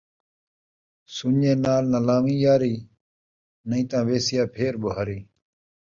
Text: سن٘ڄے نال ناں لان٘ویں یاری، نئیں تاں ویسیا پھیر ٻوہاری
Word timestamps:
سن٘ڄے 1.15 1.51
نال 1.63 1.83
ناں 1.91 2.03
لان٘ویں 2.07 2.39
یاری، 2.43 2.75
نئیں 3.69 3.85
تاں 3.89 4.03
ویسیا 4.07 4.43
پھیر 4.53 4.73
ٻوہاری 4.81 5.19